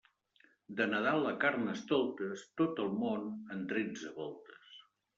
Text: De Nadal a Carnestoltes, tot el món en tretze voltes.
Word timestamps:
De 0.79 0.87
Nadal 0.93 1.27
a 1.33 1.35
Carnestoltes, 1.43 2.49
tot 2.65 2.83
el 2.87 2.93
món 3.05 3.31
en 3.59 3.65
tretze 3.75 4.15
voltes. 4.21 4.85